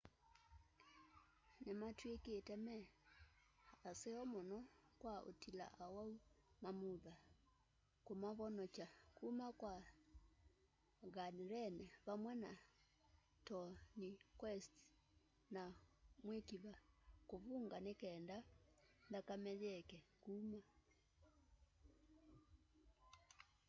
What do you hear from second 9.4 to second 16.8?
kwa ganrene vamwe na tourniquets na mwikiva